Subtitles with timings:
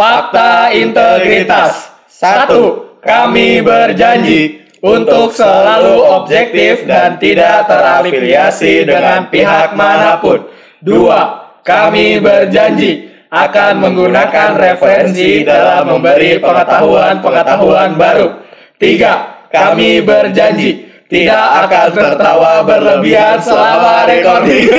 [0.00, 1.92] Fakta integritas.
[2.08, 10.48] Satu, kami berjanji untuk selalu objektif dan tidak terafiliasi dengan pihak mana pun.
[10.80, 18.40] Dua, kami berjanji akan menggunakan referensi dalam memberi pengetahuan-pengetahuan baru.
[18.80, 24.70] Tiga, kami berjanji tidak akan tertawa berlebihan selama recording.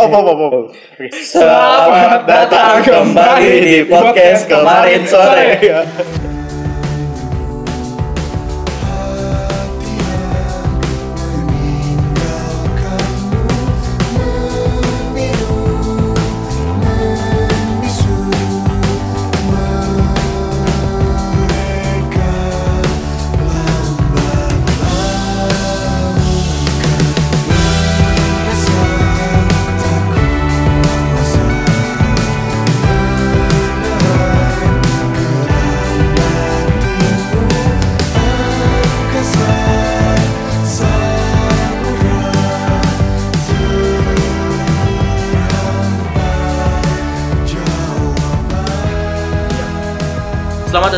[0.00, 0.48] Apa apa apa.
[1.12, 5.48] Selamat datang kembali di podcast kemarin sore.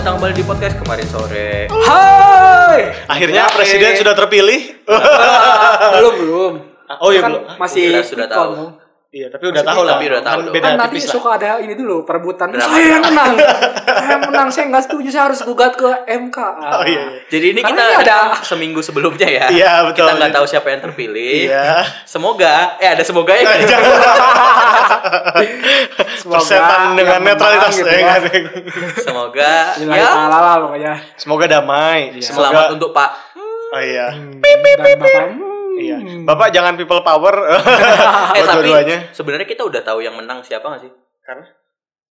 [0.07, 1.67] Datang kembali di podcast kemarin sore.
[1.67, 2.95] Hai.
[3.11, 3.59] Akhirnya Oke.
[3.59, 4.79] presiden sudah terpilih.
[5.99, 6.53] belum belum.
[7.03, 7.43] Oh iya Kan belum.
[7.59, 8.86] Masih Sudah- sudah tahu.
[9.07, 9.97] Iya, tapi udah tahu lah.
[9.97, 12.51] tapi udah tahu Kan beda Kan nanti suka ada ini dulu perebutan.
[12.51, 12.69] Drama.
[12.69, 13.33] Saya yang menang.
[13.97, 14.49] saya yang menang.
[14.51, 15.09] Saya nggak setuju.
[15.15, 16.37] Saya harus gugat ke MK.
[16.37, 16.85] Oh iya.
[16.85, 17.05] iya.
[17.31, 19.47] Jadi ini Karena kita ini ada- seminggu sebelumnya ya.
[19.47, 20.05] Iya, betul.
[20.05, 21.49] Kita nggak tahu siapa yang terpilih.
[21.49, 21.87] Iya.
[22.03, 23.47] Semoga, eh ada semoga ya.
[26.17, 28.19] Semoga Persetan dengan netralitas gitu ya ya.
[28.99, 30.95] Semoga ya ta'ala lah pokoknya.
[31.15, 32.11] Semoga damai.
[32.19, 32.35] Iya.
[32.35, 33.11] selamat Semoga untuk Pak.
[33.71, 34.11] Oh iya.
[34.43, 35.46] Dan bapak.
[35.77, 35.83] Hmm.
[35.83, 35.97] Iya.
[36.25, 37.35] Bapak jangan people power.
[38.33, 38.71] Eh Buat tapi
[39.13, 40.93] sebenarnya kita udah tahu yang menang siapa nggak sih?
[41.21, 41.47] Karena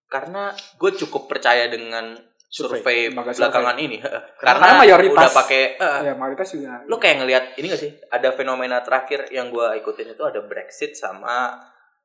[0.05, 2.15] Karena gue cukup percaya dengan
[2.47, 3.99] survei, belakangan ini.
[3.99, 5.17] Karena Karena mayoritas.
[5.17, 6.85] udah pakai eh, Ya mayoritas juga.
[6.85, 10.95] lo kayak ngelihat ini gak sih ada fenomena terakhir yang gue ikutin itu ada Brexit
[10.95, 11.51] sama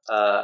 [0.05, 0.41] eh,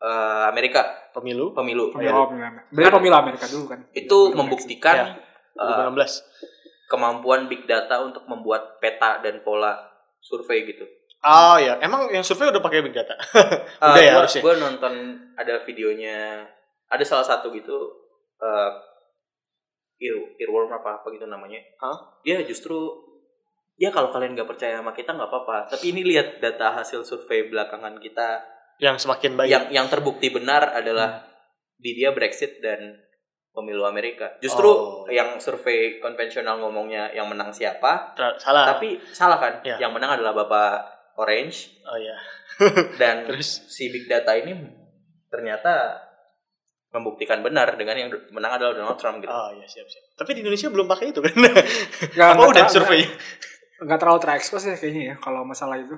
[0.00, 0.82] eh, Amerika
[1.12, 2.60] pemilu pemilu Pemilu, pemilu.
[2.68, 3.86] Beli pemilu Amerika dulu kan.
[3.92, 5.06] itu Pemilu membuktikan Ya.
[5.54, 6.88] eh, 2016.
[6.88, 9.91] kemampuan big data untuk membuat peta dan pola
[10.22, 10.86] survei gitu.
[11.22, 13.14] Oh iya, emang yang survei udah pakai big data.
[13.78, 14.42] Udah ya gua, harusnya.
[14.42, 14.94] gua nonton
[15.38, 16.42] ada videonya
[16.90, 17.78] ada salah satu gitu
[18.42, 18.70] eh
[20.02, 21.62] ear, earworm apa apa gitu namanya.
[21.78, 22.18] Hah?
[22.26, 22.74] Dia justru
[23.78, 25.70] ya kalau kalian nggak percaya sama kita nggak apa-apa.
[25.70, 28.42] Tapi ini lihat data hasil survei belakangan kita
[28.82, 29.46] Yang semakin baik.
[29.46, 31.22] yang yang terbukti benar adalah
[31.78, 32.98] di dia Brexit dan
[33.52, 34.32] pemilu Amerika.
[34.38, 35.04] Justru Oh.
[35.06, 38.64] yang survei konvensional ngomongnya yang menang siapa, Tra- Salah.
[38.66, 39.60] tapi salah kan?
[39.62, 39.76] Ya.
[39.78, 40.72] Yang menang adalah Bapak
[41.14, 42.16] Orange Oh iya.
[42.96, 44.56] dan Terus si big data ini
[45.28, 46.00] ternyata
[46.88, 49.28] membuktikan benar dengan yang menang adalah Donald Trump gitu.
[49.28, 50.04] Oh iya siap siap.
[50.14, 51.32] Tapi di Indonesia belum pakai itu kan?
[51.32, 53.04] Nggak- Apa udah survei?
[53.78, 55.96] Nggak terlalu terekspos ya kayaknya ya kalau masalah itu.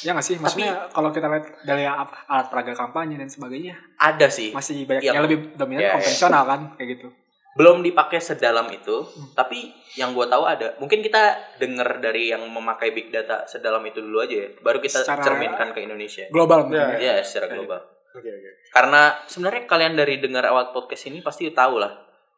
[0.00, 0.36] Ya nggak sih?
[0.36, 4.50] Maksudnya kalau kita lihat dari alat peraga kampanye dan sebagainya Ada sih.
[4.50, 5.92] masih banyak Yang- yang lebih dominan ya.
[5.92, 7.08] konvensional kan kayak gitu.
[7.54, 9.34] Belum dipakai sedalam itu, Hmm.
[9.34, 10.78] tapi yang gue tahu ada.
[10.78, 14.48] Mungkin kita dengar dari yang memakai big data sedalam itu dulu aja ya.
[14.60, 16.30] Baru kita Secara- cerminkan ke Indonesia.
[16.30, 17.12] Global mungkin Ya, ya.
[17.18, 17.82] Ya, secara global.
[18.08, 18.50] Oke oke.
[18.70, 21.90] Karena sebenarnya kalian dari dengar awal podcast ini pasti tahu lah.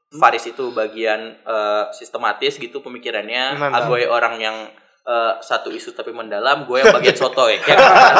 [0.08, 0.18] Hmm.
[0.18, 3.60] Faris itu bagian eh, sistematis gitu pemikirannya.
[3.60, 4.56] Agoy orang yang
[5.04, 7.56] eh, satu isu tapi mendalam, gue yang bagian sotoy.
[7.56, 7.78] ya kan?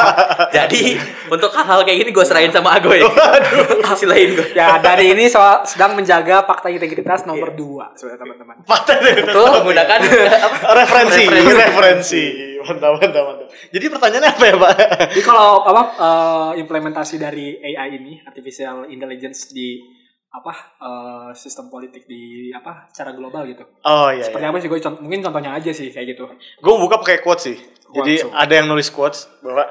[0.57, 0.97] Jadi
[1.29, 3.01] untuk hal-hal kayak gini gue serahin sama Agoy.
[3.99, 4.55] Silain gue.
[4.55, 8.55] Ya dari ini soal sedang menjaga fakta integritas nomor dua sebenarnya teman-teman.
[9.01, 9.13] Deh.
[9.23, 10.57] Betul menggunakan apa?
[10.75, 11.61] referensi, Referensi.
[11.61, 12.23] referensi.
[12.61, 13.47] Mantap, mantap, mantap.
[13.73, 14.73] Jadi pertanyaannya apa ya, Pak?
[15.17, 20.00] Jadi kalau apa eh, implementasi dari AI ini artificial intelligence di
[20.31, 23.67] apa eh, sistem politik di apa secara global gitu.
[23.83, 24.23] Oh iya.
[24.23, 24.51] Seperti iya.
[24.55, 26.23] apa sih gue contoh, mungkin contohnya aja sih kayak gitu.
[26.63, 27.57] Gue buka pakai quotes sih.
[27.91, 29.67] Jadi ada yang nulis quotes bahwa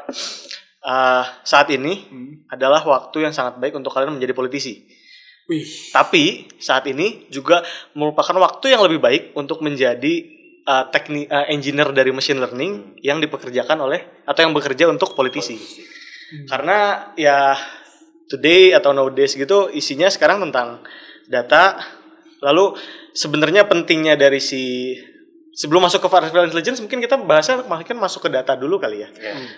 [0.85, 2.45] eh, saat ini Hmm.
[2.53, 4.85] adalah waktu yang sangat baik untuk kalian menjadi politisi.
[5.51, 7.67] Wih, Tapi saat ini juga
[7.99, 10.23] merupakan waktu yang lebih baik untuk menjadi
[10.63, 15.59] uh, teknik uh, engineer dari machine learning yang dipekerjakan oleh atau yang bekerja untuk politisi.
[16.47, 17.59] Karena ya
[18.31, 20.87] today atau nowadays gitu isinya sekarang tentang
[21.27, 21.77] data.
[22.41, 22.79] Lalu
[23.13, 24.95] sebenarnya pentingnya dari si
[25.53, 29.09] sebelum masuk ke artificial intelligence mungkin kita bahasnya mungkin masuk ke data dulu kali ya.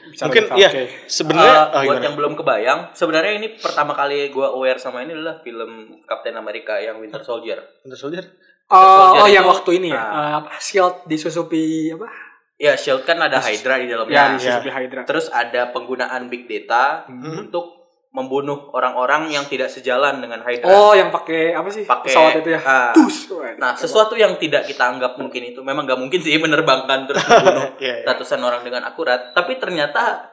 [0.08, 0.82] bisa mungkin lebih- ya oke.
[1.06, 2.02] sebenarnya Eh, oh, buat gimana?
[2.02, 5.70] yang belum kebayang, sebenarnya ini pertama kali gue aware sama ini adalah film
[6.02, 7.60] Captain America yang Winter Soldier.
[7.84, 8.24] Winter Soldier.
[8.66, 10.10] Oh, Soldier oh itu- yang waktu ini ya, Nah.
[10.10, 12.08] eh, apa shield disusupi apa?
[12.56, 14.22] Ya, Shield kan ada Hydra di Ya, dalamnya.
[14.32, 15.02] disusupi Hydra.
[15.02, 17.42] Terus ada penggunaan big data Hmm.
[17.42, 17.81] untuk
[18.12, 20.68] membunuh orang-orang yang tidak sejalan dengan Hydra.
[20.68, 21.88] Oh, yang pakai apa sih?
[21.88, 22.60] Pakai, pesawat itu ya.
[22.60, 22.92] ah.
[22.92, 23.32] Tus.
[23.56, 27.72] Nah, sesuatu yang tidak kita anggap mungkin itu memang gak mungkin sih menerbangkan terus membunuh
[27.80, 28.04] Iya, iya.
[28.04, 30.28] ratusan orang dengan akurat, tapi ternyata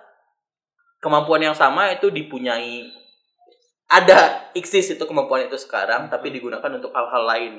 [0.99, 2.83] kemampuan yang sama itu dipunyai
[3.89, 7.53] ada eksis itu kemampuan itu sekarang tapi digunakan untuk hal-hal lain.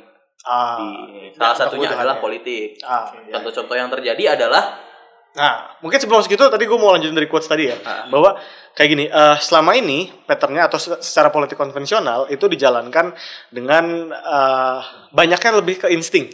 [0.45, 2.23] Ah, Di, salah ada satunya adalah ya.
[2.23, 2.69] politik.
[2.85, 3.41] Ah, iya.
[3.41, 4.77] Contoh-contoh yang terjadi adalah
[5.31, 8.11] Nah, mungkin sebelum segitu tadi gue mau lanjutin dari quotes tadi ya, Ah.
[8.11, 8.35] bahwa
[8.75, 13.15] kayak gini, eh, selama ini patternnya atau se- secara politik konvensional itu dijalankan
[13.49, 14.79] dengan eh,
[15.11, 16.27] banyaknya lebih ke insting.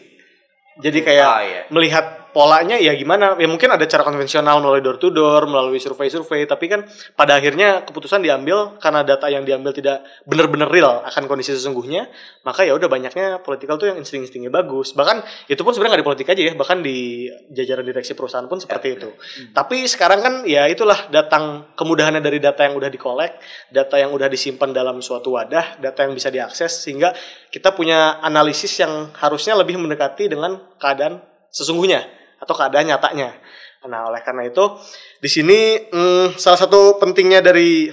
[0.77, 1.61] Jadi kayak Ah, iya.
[1.69, 6.44] melihat polanya ya gimana, ya mungkin ada cara konvensional melalui door to door, melalui survei-survei,
[6.44, 6.85] tapi kan
[7.17, 12.12] pada akhirnya keputusan diambil karena data yang diambil tidak benar-benar real akan kondisi sesungguhnya,
[12.44, 14.93] maka ya udah banyaknya politikal tuh yang insting-instingnya bagus.
[14.93, 17.25] Bahkan itu pun sebenarnya nggak di politik aja ya, bahkan di
[17.56, 19.09] jajaran direksi perusahaan pun seperti itu.
[19.56, 23.41] Tapi sekarang kan ya itulah datang kemudahannya dari data yang udah dikolek,
[23.73, 27.17] data yang udah disimpan dalam suatu wadah, data yang bisa diakses sehingga
[27.49, 33.35] kita punya analisis yang harusnya lebih mendekati dengan keadaan sesungguhnya atau keadaan nyatanya.
[33.87, 34.65] Nah, oleh karena itu
[35.23, 37.87] di sini hmm, salah satu pentingnya dari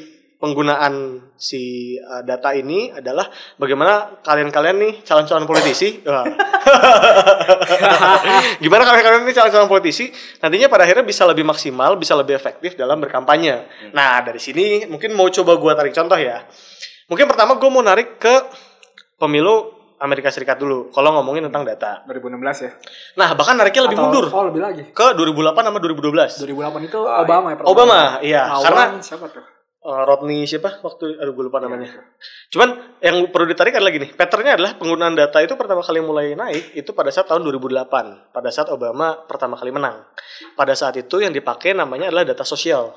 [0.44, 6.04] penggunaan si uh, data ini adalah bagaimana kalian-kalian nih calon-calon politisi
[8.64, 10.12] gimana kalian-kalian nih calon-calon politisi
[10.44, 13.64] nantinya pada akhirnya bisa lebih maksimal bisa lebih efektif dalam berkampanye.
[13.96, 16.44] Nah dari sini mungkin mau coba gua tarik contoh ya.
[17.08, 18.36] Mungkin pertama gue mau narik ke
[19.20, 22.72] pemilu Amerika Serikat dulu kalau ngomongin tentang data 2016 ya.
[23.16, 24.84] nah bahkan nariknya lebih Atau- mundur Oh, lebih lagi.
[24.90, 27.58] ke 2008 sama 2012 2008 itu Ah, Obama ya.
[27.64, 29.44] Obama iya Lawan karena siapa tuh?
[29.82, 32.02] uh, Rodney siapa waktu aduh gue lupa namanya Iya,
[32.50, 32.70] Cuman
[33.00, 36.92] yang perlu ditarik adalah gini, patternnya adalah penggunaan data itu pertama kali mulai naik itu
[36.92, 40.06] pada saat tahun 2008, pada saat Obama pertama kali menang.
[40.54, 42.94] Pada saat itu yang dipakai namanya adalah data sosial.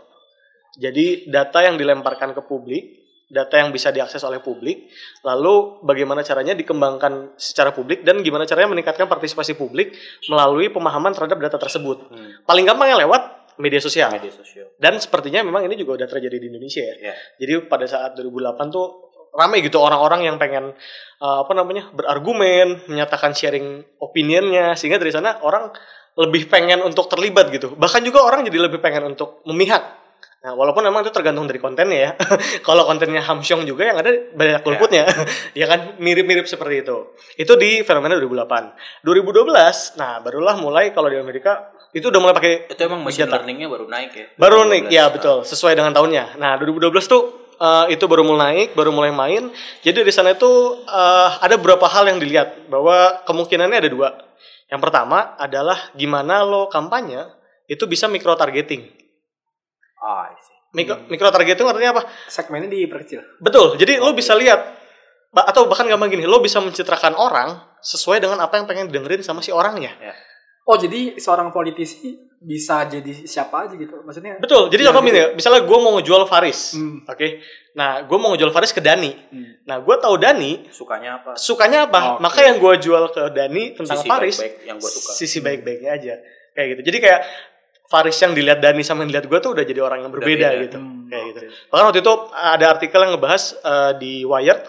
[0.76, 4.86] Jadi data yang dilemparkan ke publik, data yang bisa diakses oleh publik,
[5.26, 9.98] lalu bagaimana caranya dikembangkan secara publik dan gimana caranya meningkatkan partisipasi publik
[10.30, 12.06] melalui pemahaman terhadap data tersebut.
[12.06, 14.12] Hmm, Paling gampang yang lewat media sosial.
[14.14, 14.70] media sosial.
[14.78, 17.10] Dan sepertinya memang ini juga udah terjadi di Indonesia ya.
[17.10, 17.14] Ya.
[17.42, 20.72] Jadi pada saat 2008 tuh ramai gitu orang-orang yang pengen
[21.20, 25.74] uh, apa namanya berargumen, menyatakan sharing opinionnya sehingga dari sana orang
[26.16, 27.76] lebih pengen untuk terlibat gitu.
[27.76, 30.05] Bahkan juga orang jadi lebih pengen untuk memihak.
[30.46, 32.10] Nah, walaupun memang itu tergantung dari kontennya ya.
[32.66, 35.02] Kalau kontennya hamsyong juga yang ada banyak golputnya.
[35.58, 37.18] ya kan mirip-mirip seperti itu.
[37.34, 39.02] Itu di fenomena 2008.
[39.02, 43.66] 2012, nah barulah mulai kalau di Amerika itu udah mulai pakai Itu emang machine learningnya
[43.66, 44.26] baru naik ya.
[44.38, 44.94] Baru naik, 2012.
[44.94, 46.38] ya betul, sesuai dengan tahunnya.
[46.38, 47.22] Nah, 2012 tuh
[47.58, 49.50] eh, itu baru mulai naik, baru mulai main.
[49.82, 50.46] Jadi di sana itu
[50.86, 54.08] eh, ada beberapa hal yang dilihat bahwa kemungkinannya ada dua.
[54.70, 57.34] Yang pertama adalah gimana lo kampanye
[57.66, 58.95] itu bisa micro targeting.
[60.76, 60.84] Ah, I see.
[60.84, 62.02] Micro, micro targeting artinya apa?
[62.28, 63.40] Segmennya diperkecil.
[63.40, 63.80] Betul.
[63.80, 64.60] Jadi lo bisa lihat
[65.32, 69.40] atau bahkan gampang gini, lo bisa mencitrakan orang sesuai dengan apa yang pengen didengerin sama
[69.40, 69.92] si orangnya.
[70.66, 74.02] Oh, jadi seorang politisi bisa jadi siapa aja gitu.
[74.02, 74.66] Maksudnya Betul.
[74.66, 75.14] Jadi contoh gitu.
[75.14, 77.06] ya, misalnya gue mau ngejual Faris, Hmm.
[77.06, 77.28] oke.
[77.72, 79.12] Nah, gue mau ngejual Faris ke Dani.
[79.30, 79.62] Hmm.
[79.62, 81.38] Nah, gue tahu Dani Sukanya apa?
[81.38, 82.20] sukanya apa, Oke.
[82.20, 85.10] maka yang gue jual ke Dani tentang Sisi Faris, baik-baik yang gue suka.
[85.14, 86.14] sisi baik-baiknya aja,
[86.52, 86.80] kayak gitu.
[86.90, 87.20] Jadi kayak
[87.86, 90.62] Faris yang dilihat Dani sama yang dilihat gue tuh udah jadi orang yang berbeda beda.
[90.64, 91.38] gitu, Hmm, kayak gitu.
[91.70, 94.60] Bahkan waktu itu ada artikel yang ngebahas eh, di Wired,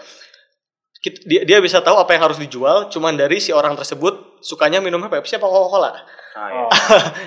[1.24, 5.06] dia, dia bisa tahu apa yang harus dijual, cuman dari si orang tersebut sukanya minumnya
[5.08, 5.90] Pepsi apa Coca-Cola,
[6.34, 6.62] Ah, ya.
[6.62, 6.70] Oh.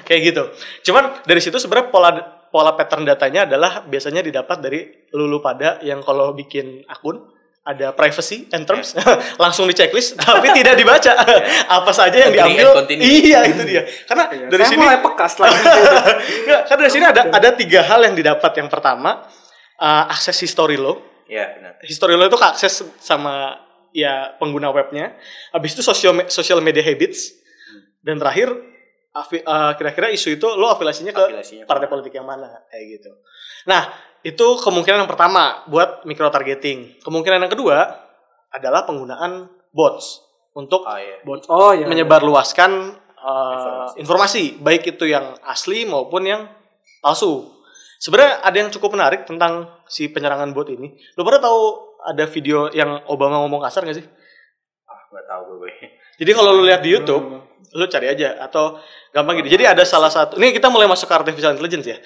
[0.03, 0.43] kayak gitu.
[0.85, 2.09] Cuman dari situ sebenarnya pola
[2.47, 4.79] pola pattern datanya adalah biasanya didapat dari
[5.11, 7.19] lulu pada yang kalau bikin akun
[7.61, 8.97] ada privacy and terms
[9.43, 11.13] langsung di checklist tapi tidak dibaca.
[11.77, 12.89] Apa saja yang diambil?
[12.97, 13.85] iya itu dia.
[14.09, 15.69] Karena Iya, dari saya sini mulai peka setelah itu.
[16.49, 18.51] Nggak, karena dari sini ada ada tiga hal yang didapat.
[18.57, 19.29] Yang pertama
[19.77, 21.79] uh, akses history lo Ya, benar.
[21.85, 23.55] history lo itu keakses sama
[23.93, 25.13] ya pengguna webnya.
[25.53, 27.29] Habis itu social social media habits.
[28.01, 28.49] Dan terakhir
[29.11, 33.11] afi- uh, kira-kira isu itu lo afiliasinya ke Afiliasinya partai politik yang mana kayak gitu
[33.65, 33.91] nah
[34.21, 38.07] itu kemungkinan yang pertama buat micro targeting kemungkinan yang kedua
[38.51, 40.19] adalah penggunaan bots
[40.51, 41.15] untuk Ah, ya.
[41.23, 41.47] Bot.
[41.47, 41.87] Oh ya.
[41.87, 42.71] menyebarluaskan
[43.15, 43.55] uh,
[43.95, 43.95] Informasi.
[43.95, 44.43] informasi.
[44.59, 46.51] baik itu yang asli maupun yang
[46.99, 47.47] palsu.
[47.95, 50.91] Sebenarnya ada yang cukup menarik tentang si penyerangan bot ini.
[51.15, 51.61] Lu pernah tahu
[52.03, 54.05] ada video yang Obama ngomong kasar gak sih?
[54.83, 55.71] Ah, nggak tahu gue.
[56.19, 57.25] Jadi kalau lu lihat di YouTube,
[57.71, 58.75] lu cari aja atau
[59.11, 59.53] gampang gitu.
[59.55, 60.39] Jadi ada salah satu.
[60.39, 61.97] Ini kita mulai masuk ke artificial intelligence ya.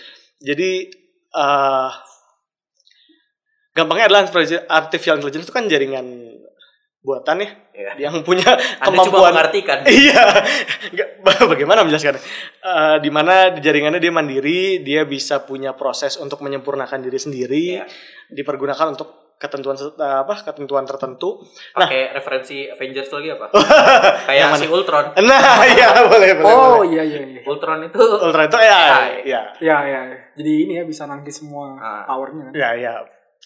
[0.42, 0.90] Jadi
[1.38, 1.90] uh,
[3.74, 4.26] gampangnya adalah
[4.70, 6.06] artificial intelligence itu kan jaringan
[7.06, 8.10] buatan ya Iya.
[8.10, 8.48] yang punya
[8.82, 9.78] Anda coba kemampuan mengartikan.
[9.92, 10.24] Iya,
[11.52, 12.24] bagaimana menjelaskannya?
[12.64, 17.66] Eh, di mana di jaringannya dia mandiri, dia bisa punya proses untuk menyempurnakan diri sendiri,
[17.78, 17.86] Iya.
[18.32, 20.34] dipergunakan untuk ketentuan eh, apa?
[20.42, 21.44] Ketentuan tertentu.
[21.75, 23.46] Nah, Pakai referensi Avengers lagi apa?
[24.32, 25.06] Yang Kayak si Ultron.
[25.22, 26.46] nah, iya boleh boleh.
[26.48, 26.92] Oh boleh.
[26.92, 27.42] iya iya iya.
[27.44, 28.80] Ultron itu Ultra itu ya,
[29.22, 30.01] ya, Ya ya.
[30.10, 30.18] ya.
[30.34, 32.04] Jadi ini ya bisa nangkis semua Ah.
[32.06, 32.54] powernya kan.
[32.54, 32.94] ya, ya.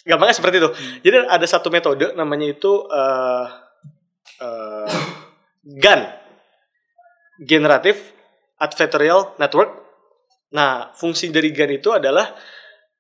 [0.06, 0.70] Gampangnya seperti itu.
[1.04, 3.46] Jadi ada satu metode namanya itu eh
[4.40, 4.88] eh,
[5.76, 6.02] GAN,
[7.40, 8.00] Generative
[8.58, 9.72] Adversarial Network.
[10.50, 12.34] Nah, fungsi dari GAN itu adalah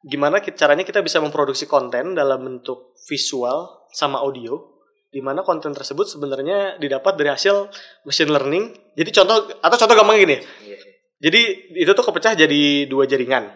[0.06, 4.79] gimana caranya kita bisa memproduksi konten dalam bentuk visual sama audio
[5.10, 7.68] di mana konten tersebut sebenarnya didapat dari hasil
[8.06, 8.65] machine learning.
[8.94, 10.38] Jadi contoh atau contoh gampang gini.
[10.39, 10.77] Iya.
[11.20, 11.41] Jadi
[11.75, 13.50] itu tuh kepecah jadi dua jaringan.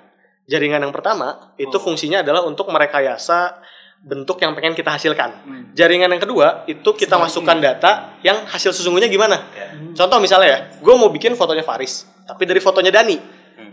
[0.50, 1.80] Jaringan yang pertama itu Oh.
[1.80, 3.64] fungsinya adalah untuk merekayasa
[4.04, 5.30] bentuk yang pengen kita hasilkan.
[5.48, 5.64] Hmm.
[5.72, 7.24] Jaringan yang kedua itu kita Sebaliknya.
[7.24, 9.48] masukkan data yang hasil sesungguhnya gimana.
[9.56, 9.72] Ya.
[9.96, 13.16] Contoh misalnya ya, gue mau bikin fotonya Faris, tapi dari fotonya Dani.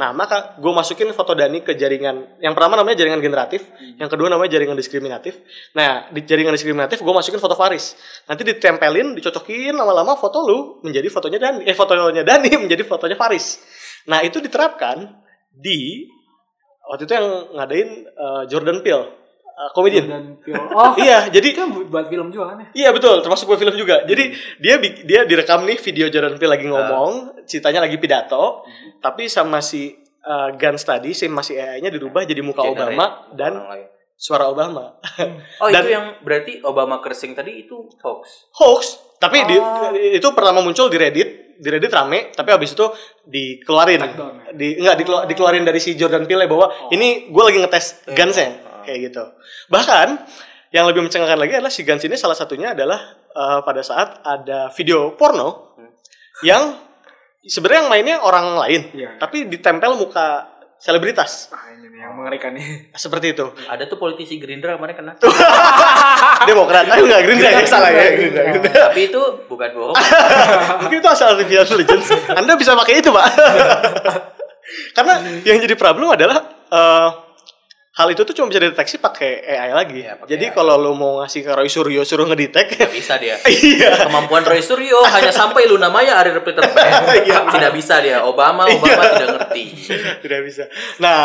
[0.00, 0.16] Hmm.
[0.16, 3.68] Nah, maka gue masukin foto Dani ke jaringan yang pertama namanya jaringan generatif,
[4.00, 5.36] yang kedua namanya jaringan diskriminatif.
[5.76, 8.00] Nah, di jaringan diskriminatif gue masukin foto Faris.
[8.24, 13.60] Nanti ditempelin, dicocokin lama-lama foto lu menjadi fotonya Dani, eh fotonya Dani menjadi fotonya Faris.
[14.08, 15.04] Nah, itu diterapkan
[15.52, 16.08] di
[16.88, 17.28] waktu itu yang
[17.60, 19.19] ngadain eh, Jordan Peele,
[19.60, 20.04] eh, komedian.
[20.06, 20.64] Dan film.
[20.70, 22.68] Oh Iya, jadi kan buat film juga kan ya.
[22.72, 24.02] Iya betul, termasuk gue film juga.
[24.02, 24.24] Jadi
[24.56, 27.10] dia bi- dia direkam nih video Jordan Peele lagi ngomong,
[27.44, 28.64] ceritanya lagi pidato,
[28.98, 33.60] tapi sama si uh, Gans tadi, si masih AI-nya dirubah jadi muka Obama dan
[34.14, 34.96] suara Obama.
[35.60, 38.48] Oh, Dan- itu yang berarti Obama cursing tadi itu hoax.
[38.54, 38.82] Hoax,
[39.16, 39.92] tapi di- Oh.
[39.92, 42.88] itu pertama muncul di Reddit, di Reddit rame, tapi habis itu
[43.24, 44.08] dikeluarin, ya?
[44.50, 46.88] di enggak dikelu- dikeluarin dari si Jordan Peele bahwa Oh.
[46.90, 48.08] ini gue lagi ngetes.
[48.08, 48.48] Guns-nya,
[48.82, 49.24] Kayak gitu.
[49.68, 50.06] Bahkan
[50.70, 54.70] yang lebih mencengangkan lagi adalah si Guns ini salah satunya adalah uh, pada saat ada
[54.70, 55.90] video porno Hmm.
[56.42, 56.62] yang
[57.40, 59.16] sebenarnya yang mainnya orang lain, Iya.
[59.16, 60.46] tapi ditempel muka
[60.76, 62.88] selebritas Ah ini nih yang mengerikan nih.
[62.94, 63.48] seperti itu.
[63.64, 65.12] Ada tuh politisi Gerindra kemarin kena.
[66.48, 68.12] Demokrat, ayo nggak Gerindra ya salah ya.
[68.12, 68.72] Gerindra, Gerindra.
[68.88, 69.96] Tapi itu bukan bohong.
[70.86, 72.08] Mungkin itu asal artificial intelligence.
[72.30, 73.26] Anda bisa pakai itu, Pak.
[74.96, 76.38] Karena yang jadi problem adalah
[76.70, 77.08] eh,
[77.90, 79.98] hal itu tuh cuma bisa dideteksi pakai AI lagi.
[80.06, 83.34] Iya, pakai jadi kalau lu mau ngasih ke Roy Suryo suruh ngedetek, Tidak bisa dia.
[83.50, 84.06] iya.
[84.06, 86.90] Kemampuan Roy Suryo hanya sampai Luna Maya Ari Peter Pan.
[87.26, 87.50] Iya.
[87.50, 88.22] Tidak bisa dia.
[88.22, 89.62] Obama Obama tidak ngerti.
[90.24, 90.64] Tidak bisa.
[91.02, 91.16] Nah,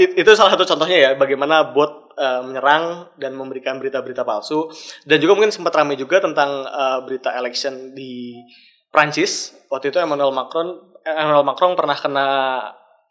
[0.00, 4.72] it- itu salah satu contohnya ya bagaimana bot eh, menyerang dan memberikan berita-berita palsu
[5.04, 8.32] dan juga mungkin sempat ramai juga tentang eh, berita election di
[8.88, 9.52] Prancis.
[9.68, 10.72] Waktu itu Emmanuel Macron
[11.04, 12.26] Emmanuel Macron pernah kena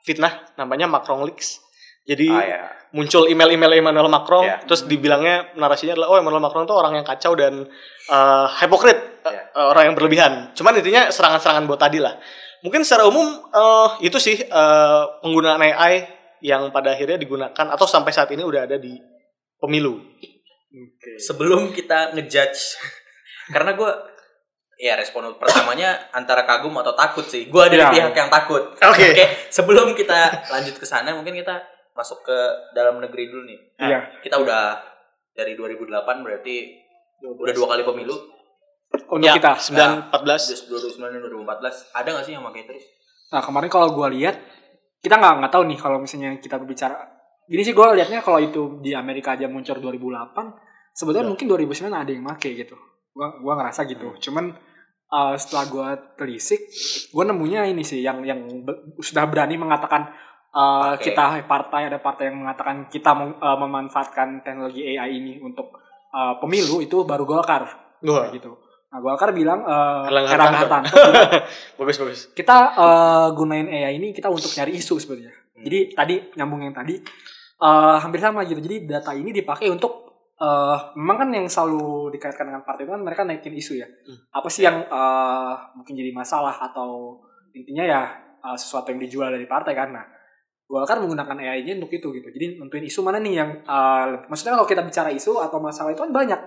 [0.01, 1.61] fitnah namanya Macron leaks.
[2.07, 2.61] Jadi Ah ya.
[2.91, 4.63] Muncul email-email Emmanuel Macron Ya.
[4.63, 7.67] terus dibilangnya narasinya adalah oh Emmanuel Macron itu orang yang kacau dan
[8.07, 9.41] eh, hypocrite eh, Ya.
[9.59, 12.15] orang yang berlebihan cuman intinya serangan-serangan bot tadi lah
[12.63, 16.07] mungkin secara umum eh, itu sih eh, penggunaan AI
[16.39, 18.95] yang pada akhirnya digunakan atau sampai saat ini udah ada di
[19.57, 19.99] pemilu
[20.67, 21.17] Oke.
[21.17, 22.77] Sebelum kita ngejudge
[23.55, 23.91] karena gue
[24.77, 27.49] ya respon pertamanya antara kagum atau takut sih.
[27.49, 27.89] Gue ada Ya.
[27.89, 28.77] di pihak yang takut.
[28.77, 29.09] Oke.
[29.49, 31.55] Sebelum kita lanjut ke sana mungkin kita
[31.97, 32.37] masuk ke
[32.71, 33.59] dalam negeri dulu nih.
[33.75, 33.99] Nah, Iya.
[34.21, 34.77] Kita udah
[35.33, 35.89] dari 2008
[36.21, 36.55] berarti
[37.19, 38.13] udah dua kali pemilu.
[39.09, 39.57] Untuk ya, kita.
[39.57, 42.85] 9 14 2009 dan 2014 ada nggak sih yang pakai terus?
[43.27, 44.37] Nah kemarin kalau gue lihat
[44.97, 46.95] kita nggak nggak tahu nih kalau misalnya kita berbicara
[47.43, 50.35] gini sih gue liatnya kalau itu di Amerika aja muncul 2008
[50.91, 51.29] sebetulnya Ya.
[51.29, 52.75] mungkin 2009 ada yang make gitu
[53.11, 54.51] gua gua ngerasa gitu cuman
[55.07, 55.87] uh, setelah gue
[56.17, 56.59] telisik
[57.07, 60.11] gue nemunya ini sih yang yang be- sudah berani mengatakan
[60.53, 61.11] uh, Oke.
[61.11, 65.75] kita partai ada partai yang mengatakan kita mem- uh, memanfaatkan teknologi AI ini untuk
[66.13, 67.63] uh, pemilu itu baru Golkar
[68.05, 68.55] Wah, gitu
[68.87, 70.83] nah Golkar bilang uh, Erlangga bilang,
[71.79, 75.33] bagus bagus kita eh, gunain AI ini kita untuk nyari isu sebenarnya.
[75.33, 75.63] Hmm.
[75.65, 76.95] Jadi tadi nyambung yang tadi
[77.57, 78.61] eh, hampir sama gitu.
[78.61, 80.05] Jadi data ini dipakai untuk
[80.37, 83.89] eh memang kan yang selalu dikaitkan dengan partai itu kan mereka naikin isu ya.
[83.89, 84.17] Hmm.
[84.37, 87.21] Apa sih yang eh, mungkin jadi masalah atau
[87.57, 88.01] intinya ya
[88.45, 89.89] eh, sesuatu yang dijual dari partai kan.
[89.97, 90.05] Nah,
[90.67, 92.27] Golkar menggunakan AI-nya untuk itu gitu.
[92.27, 96.03] Jadi nentuin isu mana nih yang eh, maksudnya kalau kita bicara isu atau masalah itu
[96.03, 96.39] kan banyak.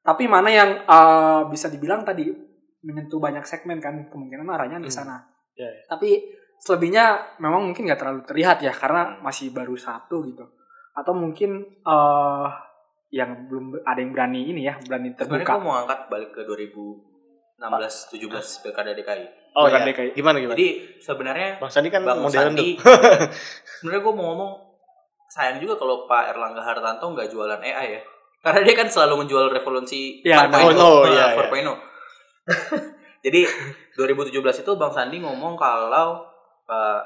[0.00, 2.32] Tapi mana yang eh, bisa dibilang tadi
[2.82, 4.96] menyentuh banyak segmen kan kemungkinan arahnya ke Hmm.
[5.04, 5.16] sana.
[5.52, 5.84] Ya, ya.
[5.86, 10.48] Tapi selebihnya memang mungkin nggak terlalu terlihat ya karena masih baru satu gitu.
[10.96, 12.48] Atau mungkin eh
[13.12, 15.60] yang belum ada yang berani ini ya, berani Sebenarnya terbuka.
[15.60, 16.40] gue mau angkat balik ke
[17.56, 19.24] 2016 17 pilkada DKI.
[19.52, 20.08] oh Bukan ya DKI.
[20.12, 20.68] gimana gimana Jadi
[20.98, 22.90] sebenarnya Bang Sandi kan Bang modern Sandi tuh
[23.78, 24.50] sebenarnya gue mau ngomong
[25.28, 28.02] sayang juga kalau Pak Erlangga Hartanto nggak jualan AI ya
[28.42, 30.74] Karena dia kan selalu menjual revolusi Ya, 4.0.
[30.74, 31.46] oh, oh, Nah, iya, iya.
[31.46, 31.78] 4.0.
[33.24, 33.40] Jadi
[33.94, 34.34] 2017
[34.66, 36.26] itu Bang Sandi ngomong kalau
[36.66, 37.00] eh,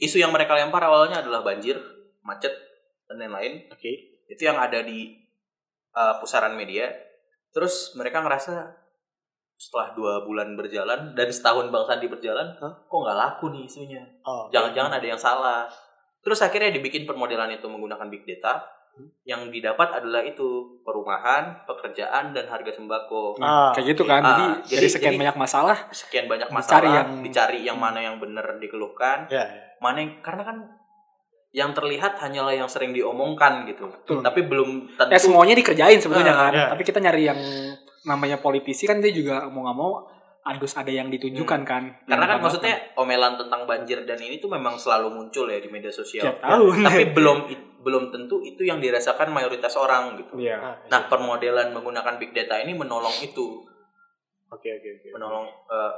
[0.00, 1.76] isu yang mereka lempar awalnya adalah banjir,
[2.24, 2.56] macet,
[3.04, 3.68] dan lain-lain.
[3.68, 4.16] Oke.
[4.24, 5.12] Itu yang ada di
[5.92, 6.88] eh, pusaran media.
[7.52, 8.72] Terus mereka ngerasa
[9.58, 12.72] setelah dua bulan berjalan dan setahun Bang Sandi berjalan, Hah?
[12.78, 14.02] kok nggak laku nih isunya?
[14.22, 14.46] Oh.
[14.54, 15.66] Jangan-jangan ada yang salah.
[16.22, 18.62] Terus akhirnya dibikin permodelan itu menggunakan big data.
[19.22, 23.38] Yang didapat adalah itu perumahan, pekerjaan, dan harga sembako.
[23.38, 24.22] Ah, kayak gitu kan.
[24.22, 27.78] Ah, jadi, jadi- dari sekian jadi- banyak masalah, Sekian banyak Dicari masalah, yang- dicari yang
[27.78, 29.74] mana yang benar dikeluhkan, Ya, ya.
[29.78, 30.56] mana yang karena kan
[31.50, 33.86] yang terlihat hanyalah yang sering diomongkan gitu.
[33.86, 34.18] Betul.
[34.20, 36.52] Tapi belum tentu ya semuanya dikerjain sebetulnya Ah, kan.
[36.54, 36.66] ya.
[36.74, 37.38] Tapi kita nyari yang
[38.08, 39.92] namanya politisi kan dia juga mau nggak mau
[40.48, 41.84] harus ada yang ditunjukkan kan.
[42.08, 45.92] karena kan maksudnya omelan tentang banjir dan ini tuh memang selalu muncul ya di media
[45.92, 46.24] sosial.
[46.24, 46.88] tiap tahun.
[46.88, 47.38] Tapi belum
[47.84, 50.40] belum tentu itu yang dirasakan mayoritas orang gitu.
[50.40, 50.56] Iya.
[50.56, 53.60] Ah, Nah, permodelan menggunakan big data ini menolong itu,
[54.48, 55.08] Oke, oke, oke.
[55.12, 55.92] menolong eh,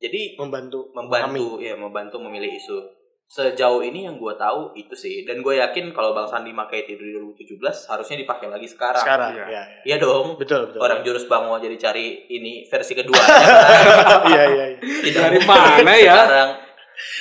[0.00, 2.99] jadi Membantu membantu ya membantu memilih isu.
[3.30, 6.98] Sejauh ini yang gue tahu itu sih dan gue yakin kalau Bang Sandi pakai itu
[6.98, 8.98] di 2017 harusnya dipakai lagi sekarang.
[8.98, 9.30] sekarang.
[9.38, 9.44] Iya.
[9.46, 9.62] Ya, ya.
[9.86, 10.34] Iya dong.
[10.34, 10.82] Betul, betul.
[10.82, 13.14] Orang jurus bango jadi cari ini versi kedua.
[14.26, 14.78] Iya, iya, iya.
[14.82, 16.18] Tidak Dari mana ya?
[16.18, 16.50] Sekarang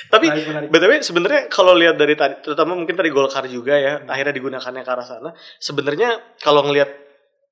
[0.10, 0.26] Tapi
[0.68, 4.92] btw sebenarnya kalau lihat dari tadi, terutama mungkin dari Golkar juga ya, akhirnya digunakannya ke
[4.92, 5.30] arah sana.
[5.56, 6.90] Sebenarnya kalau ngelihat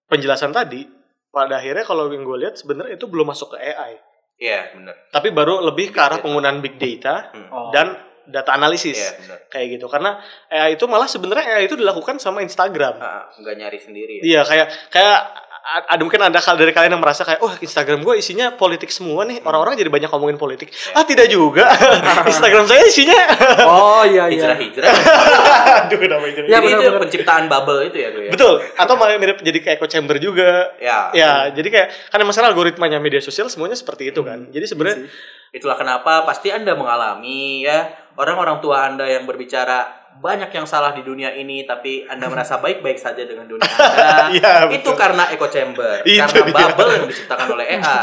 [0.08, 0.84] penjelasan tadi,
[1.30, 4.02] pada akhirnya kalau yang gue lihat sebenarnya itu belum masuk ke AI,
[4.38, 4.96] Iya benar.
[5.08, 6.26] tapi baru lebih ke arah data.
[6.26, 7.48] penggunaan big data Hmm.
[7.48, 7.70] Oh.
[7.72, 7.96] dan
[8.28, 9.38] data analisis Iya benar.
[9.48, 9.86] kayak gitu.
[9.88, 12.96] Karena AI itu malah sebenarnya AI itu dilakukan sama Instagram.
[12.98, 14.24] Ah, nggak nyari sendiri ya.
[14.24, 15.20] Iya kayak kayak
[15.68, 19.28] ada mungkin ada kal dari kalian yang merasa kayak oh Instagram gue isinya politik semua
[19.28, 21.68] nih orang-orang jadi banyak ngomongin politik ah tidak juga
[22.32, 23.20] Instagram saya isinya
[23.68, 24.56] Oh iya iya.
[24.56, 24.88] Hijrah-hijrah.
[25.84, 28.32] aduh namanya jadi- Ya, Jadi itu penciptaan bubble itu ya gue ya.
[28.32, 31.12] betul atau malah mirip jadi kayak echo chamber juga Ya.
[31.12, 35.04] ya jadi kayak kan masalah algoritmanya media sosial semuanya seperti itu kan jadi sebenarnya
[35.50, 39.88] Itulah kenapa pasti Anda mengalami ya orang-orang tua Anda yang berbicara
[40.18, 44.28] banyak yang salah di dunia ini tapi Anda merasa baik-baik saja dengan dunia Anda.
[44.30, 44.96] Iya, itu betul.
[44.98, 46.56] karena echo chamber, Itu karena dia.
[46.68, 48.02] bubble yang diciptakan oleh AI.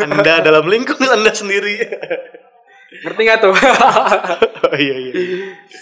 [0.00, 1.74] anda dalam lingkungan anda sendiri
[2.88, 3.52] Ngerti nggak tuh?
[3.52, 5.12] oh, iya iya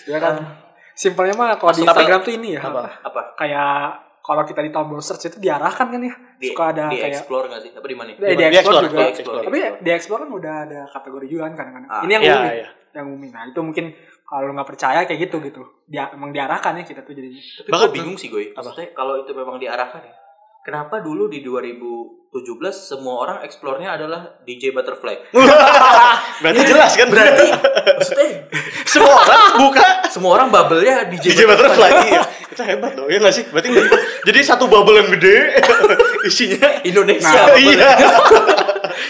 [0.09, 0.43] ya kan.
[0.91, 2.61] Simpelnya mah kalau di Tapi- Instagram tuh ini ya.
[2.63, 2.83] Apa?
[3.05, 3.21] Apa?
[3.37, 6.15] Kayak kalau kita di tombol search itu diarahkan kan ya.
[6.35, 7.71] Di, Suka ada di kayak explore nggak sih?
[7.73, 8.09] Apa di mana?
[8.11, 8.99] Eh, di Di explore explore, juga.
[8.99, 9.43] di explore.
[9.47, 11.89] Tapi di explore kan udah ada kategori juga kan kadang-kadang.
[11.89, 12.51] Ah, Ini yang iya, umum.
[12.51, 12.69] iya.
[12.91, 13.29] Yang umum.
[13.31, 13.85] Nah, itu mungkin
[14.27, 15.63] kalau nggak percaya kayak gitu gitu.
[15.87, 17.31] Dia emang diarahkan ya kita tuh jadi.
[17.31, 18.51] Tapi Bahkan- bingung sih gue.
[18.51, 20.15] Maksudnya kalau itu memang diarahkan ya.
[20.67, 22.35] Kenapa dulu di 2017
[22.75, 25.31] semua orang explore-nya adalah DJ Butterfly?
[26.43, 27.47] berarti jelas kan Berarti
[28.03, 28.29] maksudnya
[28.83, 32.23] semua orang buka semua orang bubble-nya DJ, DJ Butterfly iya.
[32.57, 33.69] itu hebat loh ya nggak sih berarti
[34.25, 35.61] jadi satu bubble yang gede
[36.29, 37.29] isinya Indonesia.
[37.45, 37.91] Nah, iya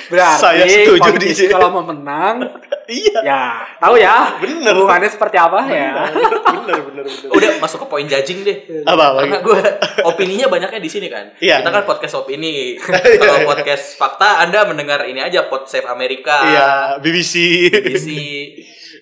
[0.06, 2.42] Berarti Saya setuju di- kalau mau menang
[2.86, 3.42] iya ya
[3.78, 4.74] tahu ya Bener.
[4.74, 6.10] hubungannya seperti apa ya.
[6.44, 8.82] bener bener bener Udah masuk ke poin judging deh.
[8.82, 9.60] apa apa Karena gue
[10.04, 11.30] opininya banyaknya di sini kan.
[11.38, 11.62] Iya.
[11.62, 12.74] Kita kan podcast opini.
[12.76, 16.34] Kalau podcast fakta Anda mendengar ini aja Pod Save Amerika.
[16.44, 17.32] iya BBC
[17.72, 18.06] BBC.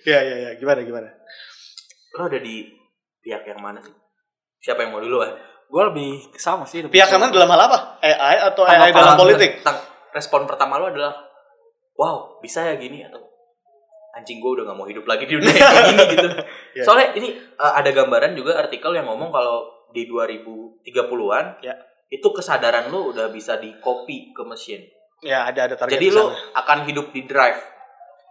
[0.05, 1.09] iya iya iya gimana gimana
[2.15, 2.69] Lo ada di
[3.19, 3.93] pihak yang mana sih?
[4.65, 5.29] Siapa yang mau duluan?
[5.69, 6.81] Gue lebih sama sih.
[6.81, 9.79] lebih pihak kanan dalam hal apa AI atau AI Tanggapan dalam politik tentang
[10.11, 11.13] respon pertama lo adalah
[11.95, 13.21] wow bisa ya gini atau
[14.15, 16.29] anjing gue udah gak mau hidup lagi di dunia kayak gini gitu.
[16.73, 16.83] Iya.
[16.83, 21.75] Soalnya ini uh, ada gambaran juga artikel yang ngomong kalau di 2030-an Ya.
[22.09, 24.81] itu kesadaran lo udah bisa di copy ke mesin.
[25.21, 27.59] ya ada ada target Jadi di lo akan hidup di drive.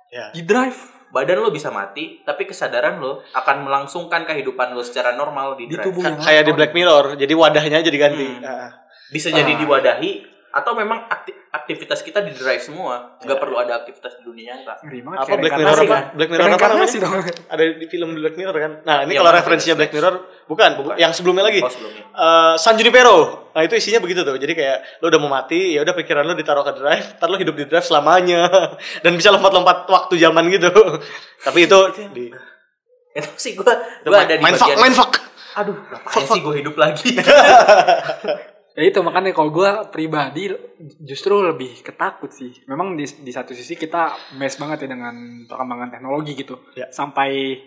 [0.09, 0.79] ya di drive
[1.13, 5.77] Badan lo bisa mati, tapi kesadaran lo akan melangsungkan kehidupan lo secara normal di di
[5.77, 6.57] tubuh yang kayak di.
[6.57, 7.79] Black Mirror jadi wadahnya
[8.17, 8.41] Hmm.
[8.41, 8.69] Ah.
[9.13, 9.59] Bisa jadi Ah.
[9.61, 13.41] diwadahi atau memang akti- aktivitas kita di drive semua, nggak Ya.
[13.41, 14.85] perlu ada aktivitas di dunia nyata.
[15.17, 16.03] Apa Black Mirror apa kan?
[16.13, 17.13] Black Mirror apa namanya dong.
[17.49, 20.95] ada di film Black Mirror kan nah ini Yang kalau referensinya Black Mirror bukan, Bukan.
[20.95, 22.03] yang sebelumnya lagi Oh sebelumnya.
[22.05, 23.17] Eh, San Junipero.
[23.49, 24.33] Nah itu isinya begitu tuh.
[24.35, 27.35] Jadi kayak lo udah mau mati, ya udah pikiran lo ditaruh ke drive, ntar lo
[27.35, 28.45] hidup di drive selamanya
[29.03, 30.69] dan bisa lompat-lompat waktu zaman gitu.
[31.45, 31.79] Tapi itu
[32.11, 32.29] di
[33.11, 33.65] Itu sih gue
[34.03, 34.79] gue ada di main fuck, bagian.
[34.79, 35.13] main fuck.
[35.55, 37.09] Aduh, ngapain sih gue hidup lagi?
[38.73, 40.49] Ya itu makanya kalau gue pribadi
[41.05, 42.57] justru lebih ketakut sih.
[42.65, 46.57] Memang di, di satu sisi kita mes banget ya dengan perkembangan teknologi gitu.
[46.73, 46.89] Ya.
[46.89, 47.61] Sampai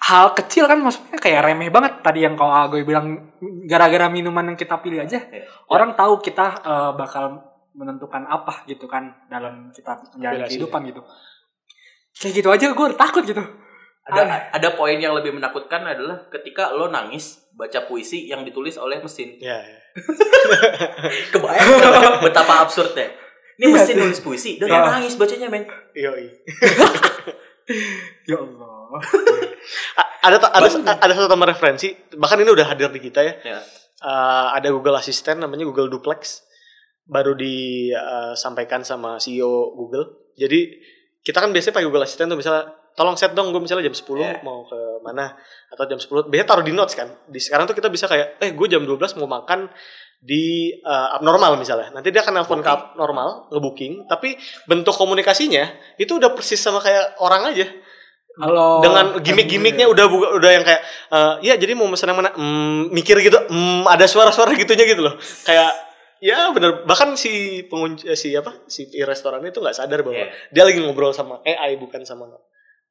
[0.00, 3.36] hal kecil kan maksudnya kayak remeh banget tadi yang kalau gue bilang
[3.68, 5.44] gara-gara minuman yang kita pilih aja Ya.
[5.68, 7.44] orang tahu kita eh, bakal
[7.76, 11.04] menentukan apa gitu kan dalam kita menjalani kehidupan gitu.
[12.16, 13.44] Kayak gitu aja gue takut gitu.
[14.10, 18.96] ada ada poin yang lebih menakutkan adalah ketika lo nangis baca puisi yang ditulis oleh
[18.98, 19.36] mesin.
[19.44, 19.78] Ya, ya.
[21.34, 23.10] Kebayang betapa, betapa absurdnya.
[23.60, 24.00] Ini Iya mesin sih.
[24.00, 25.68] nulis puisi dan dia nangis bacanya men.
[25.92, 26.26] Yoi.
[28.26, 28.98] Ya Allah.
[30.26, 30.68] Ada ada
[30.98, 33.58] ada satu tambah referensi bahkan ini udah hadir di kita ya Ya.
[34.00, 36.42] Eh, ada Google Assistant namanya Google Duplex
[37.06, 40.66] baru disampaikan sama CEO Google jadi
[41.22, 44.18] kita kan biasanya pakai Google Assistant tuh misalnya tolong set dong gue misalnya jam 10
[44.18, 44.38] Ya.
[44.40, 45.32] mau ke mana
[45.68, 47.08] atau jam 10 biasanya taruh di notes kan.
[47.24, 49.70] Di sekarang tuh kita bisa kayak eh gue jam 12 mau makan
[50.18, 51.88] di eh, abnormal misalnya.
[51.90, 55.64] Nanti dia akan nelfon ke abnormal ngebooking tapi bentuk komunikasinya
[55.96, 57.66] itu udah persis sama kayak orang aja.
[58.30, 62.30] Kalau dengan gimmick-gimmicknya udah buka- udah yang kayak eh, ya jadi mau pesan yang mana?
[62.32, 65.14] Hmm, mikir gitu hmm, ada suara-suara gitunya gitu loh.
[65.42, 65.72] Kayak
[66.20, 70.28] ya bener bahkan si pengunjung si apa si restoran itu nggak sadar bahwa Iya.
[70.52, 72.28] dia lagi ngobrol sama AI bukan sama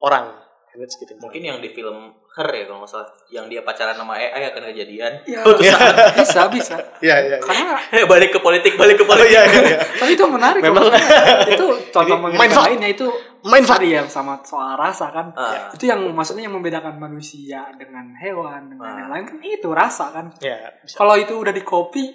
[0.00, 0.36] orang
[0.70, 1.18] That's gitu.
[1.18, 4.70] Mungkin yang di film Her ya kalau nggak salah, yang dia pacaran sama AI akan
[4.70, 5.18] kejadian.
[5.26, 5.42] Ya,
[5.74, 6.74] saat bisa bisa.
[7.02, 7.36] Iya iya.
[7.42, 9.34] Karena Eh, balik ke politik, balik ke Oh politik.
[9.34, 9.60] iya iya.
[9.66, 9.78] iya.
[9.98, 10.62] tapi itu menarik.
[10.62, 10.86] Memang.
[10.86, 11.50] maksudnya.
[11.50, 12.70] itu contoh mindfuck.
[12.70, 13.06] lainnya itu
[13.42, 13.82] Mindfuck.
[13.82, 15.34] tadi yang sama soal rasa kan.
[15.34, 18.98] Ah, Itu yang maksudnya yang membedakan manusia dengan hewan dengan Ah.
[19.02, 20.30] yang lain kan itu rasa kan.
[20.38, 21.02] Ya, bisa.
[21.02, 22.14] Kalau itu udah di copy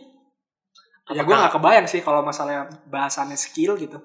[1.11, 3.99] ya gue nggak kebayang sih kalau masalahnya bahasannya skill gitu.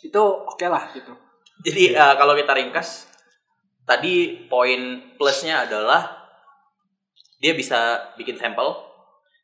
[0.00, 1.10] Itu oke lah gitu.
[1.62, 3.06] Jadi eh, kalau kita ringkas,
[3.86, 6.22] tadi poin plusnya adalah
[7.42, 8.70] dia bisa bikin sampel,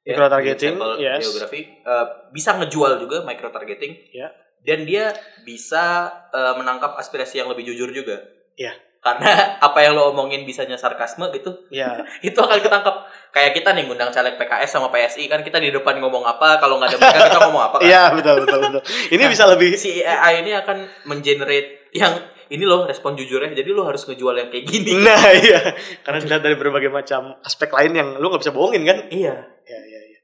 [0.07, 1.23] ya, Micro targeting, bikin sampel yes.
[1.27, 4.31] geografi, Eh, bisa ngejual juga micro targeting, Ya.
[4.63, 8.23] dan dia bisa eh, menangkap aspirasi yang lebih jujur juga.
[8.59, 8.75] Ya.
[8.99, 9.31] Karena
[9.67, 12.03] apa yang lo omongin bisanya sarkasme gitu, Ya.
[12.23, 12.97] itu akan ketangkap.
[13.29, 16.77] Kayak kita nih ngundang caleg PKS sama PSI kan kita di depan ngomong apa, kalau
[16.77, 17.85] nggak ada mereka kita ngomong apa kan.
[17.85, 18.83] Iya betul betul betul.
[19.09, 22.13] Ini bisa lebih si AI ini akan mengenerate yang
[22.49, 25.61] ini loh respon jujurnya jadi lo harus ngejual yang kayak gini Nah iya,
[26.01, 28.99] karena dilihat dari berbagai macam aspek lain yang lu nggak bisa bohongin kan?
[29.09, 30.19] iya Iya iya iya.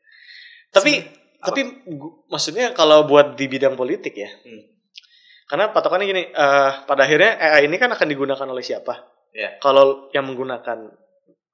[0.70, 1.04] Tapi
[1.38, 4.73] tapi gu- maksudnya kalau buat di bidang politik ya, Hmm.
[5.44, 9.04] Karena patokannya gini, eh pada akhirnya AI ini kan akan digunakan oleh siapa?
[9.34, 9.60] Iya.
[9.60, 10.78] Kalau yang menggunakan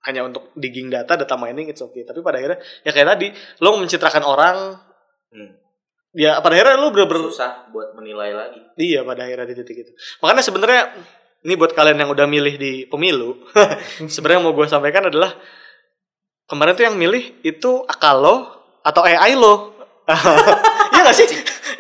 [0.07, 2.07] hanya untuk digging data, data mining it's okay.
[2.07, 3.27] Tapi pada akhirnya ya kayak tadi,
[3.61, 4.57] lo mencitrakan orang,
[5.31, 5.55] Hmm.
[6.11, 9.93] ya pada akhirnya lo bener-bener susah buat menilai lagi Iya pada akhirnya di titik itu.
[10.19, 10.83] Makanya sebenarnya
[11.47, 13.39] ini buat kalian yang udah milih di pemilu,
[14.11, 15.31] sebenarnya yang mau gue sampaikan adalah
[16.51, 18.37] kemarin tuh yang milih itu akal lo
[18.83, 19.71] atau AI lo.
[21.17, 21.29] Iya gak sih?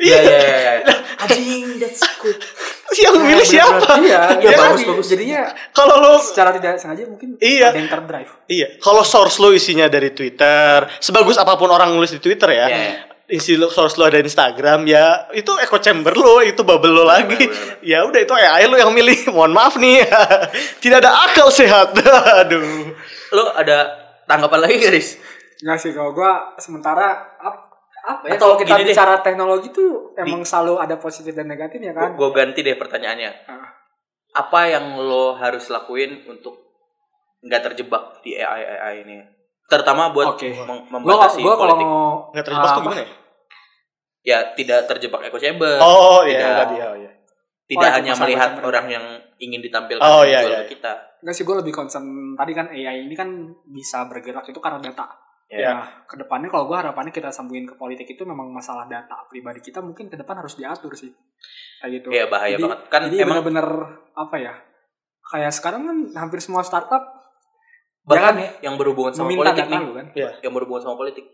[0.01, 0.95] iya iya iya iya.
[1.21, 2.38] anjing that's good
[2.90, 4.03] Yang milih siapa?
[4.03, 5.07] Iya, Iya, iya bagus, bagus.
[5.09, 5.40] Jadinya
[5.71, 7.71] Kalau lo secara tidak sengaja mungkin Iya.
[7.71, 8.31] ada yang terdrive.
[8.47, 12.66] iya, kalau source lo isinya dari Twitter, sebagus apa pun orang nulis di Twitter ya.
[12.66, 12.95] Iya.
[13.31, 17.38] Isi lo, source lo ada Instagram ya, itu echo chamber lo, itu bubble lo lagi.
[17.38, 19.23] benar, Ya udah itu AI lo yang milih.
[19.38, 20.03] Mohon maaf nih.
[20.83, 21.95] Tidak ada akal sehat.
[22.43, 22.90] Aduh.
[23.31, 23.87] lo ada
[24.27, 25.14] tanggapan lagi gak Riz?
[25.62, 27.38] Enggak sih kalau gua sementara
[28.12, 28.88] apa ya Atau kalau kita gini deh.
[28.90, 32.12] bicara teknologi tuh emang selalu ada positif dan negatifnya kan.
[32.12, 33.70] gue ganti deh pertanyaannya Ah.
[34.33, 36.59] apa yang lo harus lakuin untuk
[37.40, 39.16] nggak terjebak di AI AI ini
[39.64, 41.88] terutama buat Gua membatasi gua kalau politik
[42.31, 43.09] Nggak terjebak tuh apa, gimana ya?
[44.23, 46.57] ya tidak terjebak echo chamber Oh iya Tidak.
[46.59, 47.11] tadi oh iya.
[47.64, 49.05] tidak Oh, hanya melihat orang yang
[49.38, 50.59] ingin ditampilkan Oh, iya, iya.
[50.62, 53.29] ke kita Enggak sih gue lebih concern tadi kan AI ini kan
[53.64, 55.07] bisa bergerak itu karena data.
[55.51, 55.75] Ya.
[55.75, 59.59] Nah, ke depannya kalau gue harapannya kita sambungin ke politik itu memang masalah data pribadi
[59.61, 61.11] kita mungkin ke depan harus diatur sih.
[61.81, 62.09] Kayak gitu.
[62.09, 62.79] Iya, bahaya Jadi- banget.
[62.87, 63.67] Kan jadi emang- bener-bener
[64.13, 64.55] apa ya?
[65.25, 67.03] Kayak sekarang kan hampir semua startup
[68.03, 70.07] bahkan Jangan ya yang berhubungan sama politik data nih lu kan.
[70.41, 71.27] yang berhubungan sama politik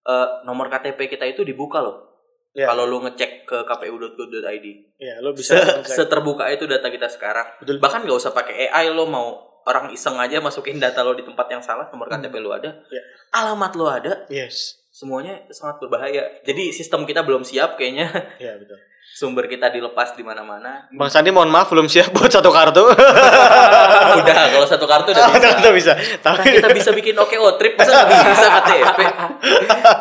[0.00, 2.08] Eh, nomor KTP kita itu dibuka loh
[2.50, 2.66] Iya.
[2.66, 7.76] kalau lu ngecek ke kpu.go.id Iya, lo bisa Se- seterbuka itu data kita sekarang Betul.
[7.78, 11.46] bahkan nggak usah pakai AI lo mau orang iseng aja masukin data lo di tempat
[11.48, 13.02] yang salah nomor KTP lo ada Iya.
[13.32, 14.82] alamat lo ada Yes.
[14.90, 18.74] semuanya sangat berbahaya jadi sistem kita belum siap kayaknya Iya, betul.
[19.10, 22.82] sumber kita dilepas di mana-mana Bang Sandi mohon maaf belum siap buat satu kartu.
[24.20, 25.92] udah kalau satu kartu udah bisa Kita bisa.
[25.94, 28.98] Nah, Tapi kita bisa bikin OKO trip masa nggak bisa KTP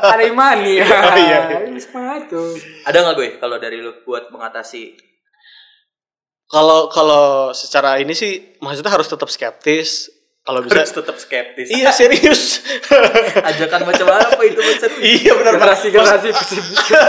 [0.04, 0.86] ada money ya.
[0.86, 1.60] Oh, iya, iya.
[2.86, 5.09] Ada nggak gue kalau dari lu buat mengatasi
[6.50, 10.10] kalau kalau secara ini sih maksudnya harus tetap skeptis.
[10.40, 12.66] Kalau bisa harus tetap skeptis Iya serius.
[13.54, 15.62] ajakan macam apa itu maksud iya benar.
[15.62, 16.30] Generasi generasi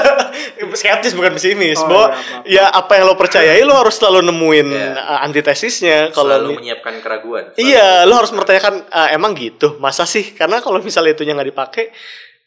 [0.77, 1.81] skeptis bukan pesimis.
[1.81, 2.45] Oh, Bahwa iya, maaf.
[2.45, 4.93] ya apa yang lo percayai lo harus selalu nemuin Iya.
[4.93, 5.99] uh, antitesisnya.
[6.13, 10.37] Kalau selalu menyiapkan keraguan Iya, lo harus mempertanyakan "Ah, emang gitu, masa sih?
[10.37, 11.85] Karena kalau misalnya itunya nggak dipakai,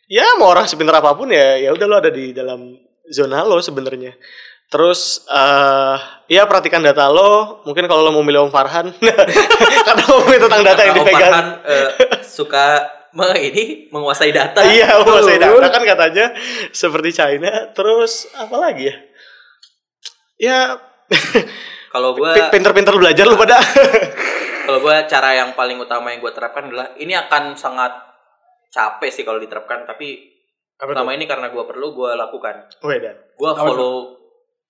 [0.06, 2.69] ya mau orang sepintar apa pun ya, ya udah lo ada di dalam
[3.10, 4.13] zona lo sebenarnya.
[4.73, 7.62] Terus eh ya perhatikan data lo.
[7.62, 8.89] Mungkin kalau lo mau milih Om Farhan
[9.88, 11.31] karena ngomongin tentang data yang Karena Om dipegang.
[11.31, 11.89] Farhan, eh,
[12.25, 12.65] suka
[13.13, 14.65] me- ini menguasai data.
[14.65, 16.25] Iya, menguasai data kan katanya
[16.73, 17.69] seperti China.
[17.71, 18.95] Terus apa lagi ya?
[20.36, 20.59] Ya
[21.88, 23.62] Kalau gue pi- pinter-pinter belajar lu pada.
[24.65, 27.93] kalau gue cara yang paling utama yang gue terapkan adalah ini akan sangat
[28.71, 30.33] capek sih kalau diterapkan tapi
[30.73, 33.13] selama ini karena gue perlu gue lakukan Wedan.
[33.13, 34.12] gue Apa follow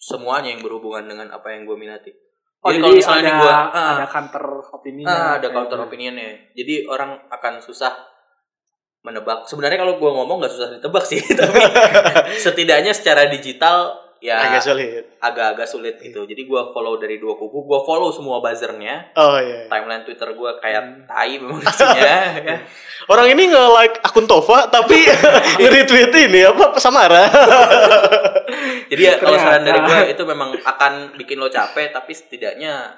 [0.03, 2.11] semuanya yang berhubungan dengan apa yang gue minati.
[2.63, 3.95] Oh, jadi jadi, kalau misalnya ada, gua- ah.
[3.95, 6.31] ada counter opini ah, ada counter opinionnya.
[6.51, 7.91] Jadi orang akan susah
[9.03, 9.47] menebak.
[9.47, 11.59] Sebenarnya kalau gue ngomong nggak susah ditebak sih tapi
[12.35, 15.03] setidaknya secara digital ya Agak sulit.
[15.19, 19.67] agak-agak sulit gitu jadi gue follow dari dua kubu gue follow semua buzzernya Oh iya.
[19.67, 22.07] timeline Twitter gue kayak tai memang isinya
[22.39, 22.55] ya.
[23.11, 24.95] Orang ini nge-like akun Tova tapi
[25.59, 27.27] nge-retweet ini apa Samara.
[28.89, 32.95] Jadi ya kalau saran dari gue itu memang akan bikin lo capek tapi setidaknya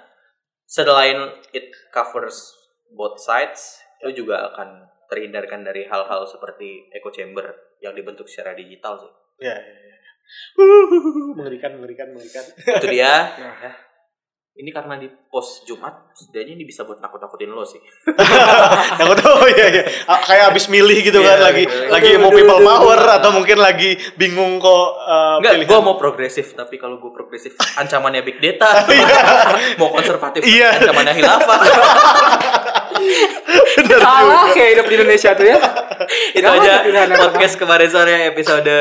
[0.64, 1.18] selain
[1.52, 2.54] it covers
[2.92, 7.46] both sides lo juga akan terhindarkan dari hal-hal seperti echo chamber
[7.80, 9.12] yang dibentuk secara digital sih.
[9.40, 9.64] ya, ya, ya.
[9.64, 9.95] Wuh,
[11.38, 12.44] mengerikan, mengerikan, mengerikan.
[12.80, 13.36] Itu dia.
[13.36, 13.72] Ya.
[14.56, 17.76] Ini karena di post Jumat, setidaknya ini bisa buat nakut-nakutin lo sih.
[19.04, 19.84] Yang tahu iya iya.
[20.08, 21.92] Kayak abis milih gitu Iya, kan lagi iya.
[21.92, 25.70] lagi mau people power atau mungkin lagi bingung kok uh, Enggak, pilihan.
[25.76, 28.88] gue mau progresif, tapi kalau gue progresif ancamannya big data,
[29.84, 30.80] mau konservatif Iya.
[30.80, 31.60] ancamannya hilafah.
[34.00, 35.58] Salah kayak hidup di Indonesia tuh ya
[36.32, 36.74] Itu aja
[37.20, 38.72] podcast kemarin sore episode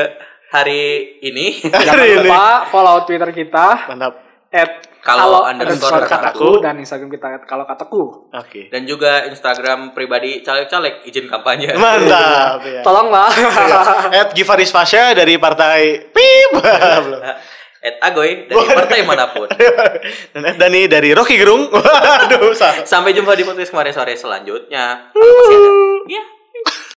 [0.47, 0.83] hari
[1.19, 1.59] ini.
[1.85, 4.13] jangan lupa follow twitter kita Mantap.
[4.49, 6.57] at Kalau underscore kataku.
[6.59, 8.69] dan instagram kita at kalau kataku Oke.
[8.69, 11.73] Dan juga Instagram pribadi caleg-caleg izin kampanye.
[11.73, 12.81] Mantap ya.
[12.81, 13.29] tolong lah
[14.11, 16.49] At Givaris Fasya dari partai Pip.
[16.51, 17.21] Belum.
[17.85, 19.45] At Agoy dari partai mana pun.
[20.33, 21.69] Dan At Dani dari Rocky Gerung.
[21.69, 22.49] Waduh.
[22.81, 25.13] Sampai jumpa di podcast kemarin sore selanjutnya.
[25.13, 25.57] Ada.
[26.03, 26.23] Iya.